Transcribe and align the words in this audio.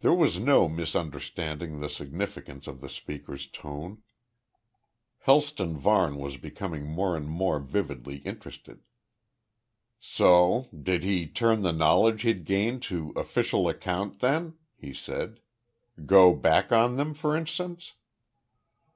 There 0.00 0.12
was 0.12 0.40
no 0.40 0.68
misunderstanding 0.68 1.78
the 1.78 1.88
significance 1.88 2.66
of 2.66 2.80
the 2.80 2.88
speaker's 2.88 3.46
tone. 3.46 4.02
Helston 5.20 5.76
Varne 5.76 6.16
was 6.18 6.36
becoming 6.36 6.84
more 6.84 7.16
and 7.16 7.28
more 7.28 7.60
vividly 7.60 8.16
interested. 8.16 8.80
"So? 10.00 10.68
Did 10.76 11.04
he 11.04 11.28
turn 11.28 11.62
the 11.62 11.70
knowledge 11.72 12.22
he'd 12.22 12.44
gained 12.44 12.82
to 12.90 13.12
official 13.14 13.68
account 13.68 14.18
then?" 14.18 14.54
he 14.74 14.92
said. 14.92 15.38
"Go 16.04 16.34
back 16.34 16.72
on 16.72 16.96
them, 16.96 17.14
for 17.14 17.36
instance?" 17.36 17.94